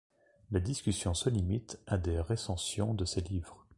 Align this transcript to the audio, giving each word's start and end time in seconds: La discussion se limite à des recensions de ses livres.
La 0.49 0.59
discussion 0.59 1.13
se 1.13 1.29
limite 1.29 1.79
à 1.85 1.99
des 1.99 2.19
recensions 2.19 2.95
de 2.95 3.05
ses 3.05 3.21
livres. 3.21 3.67